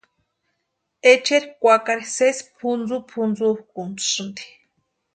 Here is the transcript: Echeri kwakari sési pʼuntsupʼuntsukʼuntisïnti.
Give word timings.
Echeri 1.11 1.47
kwakari 1.59 2.03
sési 2.15 2.43
pʼuntsupʼuntsukʼuntisïnti. 2.57 4.43